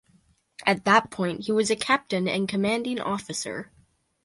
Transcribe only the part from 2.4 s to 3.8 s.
commanding officer.